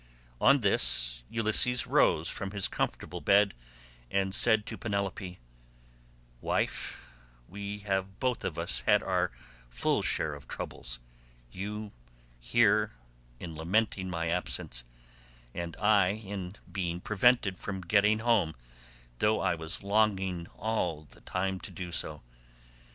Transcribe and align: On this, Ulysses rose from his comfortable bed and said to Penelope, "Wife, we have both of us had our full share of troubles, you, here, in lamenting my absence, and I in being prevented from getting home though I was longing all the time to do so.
On 0.41 0.61
this, 0.61 1.21
Ulysses 1.29 1.85
rose 1.85 2.27
from 2.27 2.49
his 2.53 2.67
comfortable 2.67 3.21
bed 3.21 3.53
and 4.09 4.33
said 4.33 4.65
to 4.65 4.75
Penelope, 4.75 5.37
"Wife, 6.39 7.05
we 7.47 7.77
have 7.81 8.19
both 8.19 8.43
of 8.43 8.57
us 8.57 8.81
had 8.87 9.03
our 9.03 9.31
full 9.69 10.01
share 10.01 10.33
of 10.33 10.47
troubles, 10.47 10.99
you, 11.51 11.91
here, 12.39 12.93
in 13.39 13.53
lamenting 13.55 14.09
my 14.09 14.29
absence, 14.29 14.85
and 15.53 15.77
I 15.77 16.07
in 16.13 16.55
being 16.71 16.99
prevented 16.99 17.59
from 17.59 17.81
getting 17.81 18.17
home 18.17 18.55
though 19.19 19.39
I 19.39 19.53
was 19.53 19.83
longing 19.83 20.47
all 20.57 21.03
the 21.11 21.21
time 21.21 21.59
to 21.59 21.69
do 21.69 21.91
so. 21.91 22.23